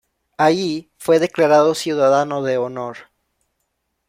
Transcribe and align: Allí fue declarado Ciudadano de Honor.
Allí 0.35 0.89
fue 0.97 1.19
declarado 1.19 1.75
Ciudadano 1.75 2.41
de 2.41 2.57
Honor. 2.57 2.97